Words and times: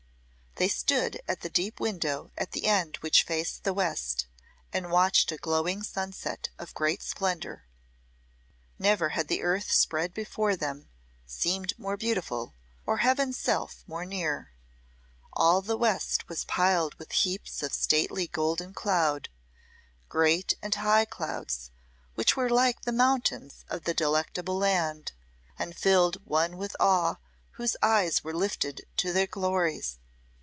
They 0.55 0.67
stood 0.67 1.19
at 1.29 1.41
the 1.41 1.49
deep 1.49 1.79
window 1.79 2.29
at 2.37 2.51
the 2.51 2.65
end 2.65 2.97
which 2.97 3.23
faced 3.23 3.63
the 3.63 3.73
west 3.73 4.27
and 4.73 4.91
watched 4.91 5.31
a 5.31 5.37
glowing 5.37 5.81
sunset 5.81 6.49
of 6.59 6.73
great 6.75 7.01
splendour. 7.01 7.65
Never 8.77 9.09
had 9.09 9.27
the 9.29 9.41
earth 9.43 9.71
spread 9.71 10.13
before 10.13 10.55
them 10.57 10.89
seemed 11.25 11.73
more 11.79 11.95
beautiful, 11.97 12.53
or 12.85 12.97
Heaven's 12.97 13.39
self 13.39 13.83
more 13.87 14.05
near. 14.05 14.51
All 15.33 15.61
the 15.61 15.77
west 15.77 16.27
was 16.27 16.45
piled 16.45 16.95
with 16.95 17.13
heaps 17.13 17.63
of 17.63 17.73
stately 17.73 18.27
golden 18.27 18.73
cloud 18.73 19.29
great 20.09 20.53
and 20.61 20.75
high 20.75 21.05
clouds, 21.05 21.71
which 22.13 22.35
were 22.35 22.49
like 22.49 22.81
the 22.81 22.91
mountains 22.91 23.63
of 23.69 23.85
the 23.85 23.93
Delectable 23.95 24.57
Land, 24.57 25.13
and 25.57 25.75
filled 25.75 26.23
one 26.25 26.57
with 26.57 26.75
awe 26.77 27.15
whose 27.51 27.77
eyes 27.81 28.23
were 28.23 28.33
lifted 28.33 28.81
to 28.97 29.13
their 29.13 29.27
glories. 29.27 29.97